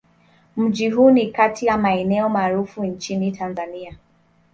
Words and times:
Mji 0.57 0.89
huu 0.89 1.11
ni 1.11 1.31
kati 1.31 1.65
ya 1.65 1.77
maeneo 1.77 2.29
maarufu 2.29 2.85
nchini 2.85 3.31
Tanzania. 3.31 3.97